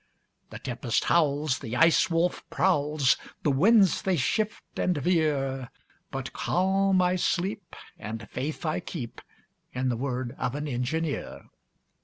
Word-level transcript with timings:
The 0.49 0.57
tempest 0.57 1.03
howls, 1.03 1.59
The 1.59 1.75
Ice 1.75 2.09
Wolf 2.09 2.43
prowls, 2.49 3.17
The 3.43 3.51
winds 3.51 4.01
they 4.01 4.15
shift 4.15 4.63
and 4.79 4.97
veer, 4.97 5.69
But 6.09 6.33
calm 6.33 7.03
I 7.03 7.15
sleep, 7.17 7.75
And 7.99 8.27
faith 8.31 8.65
I 8.65 8.79
keep 8.79 9.21
In 9.73 9.89
the 9.89 9.97
word 9.97 10.35
of 10.39 10.55
an 10.55 10.67
engineer. 10.67 11.49